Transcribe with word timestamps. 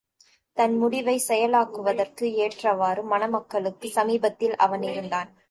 தன் 0.57 0.83
முடிவைச் 0.83 1.25
செயலாக்குவதற்கு 1.27 2.31
ஏற்றவாறு 2.37 3.03
மணமக்களுக்குச் 3.03 3.91
சமீபத்தில் 3.91 4.55
அவன் 4.55 4.81
இருந்தான். 4.81 5.31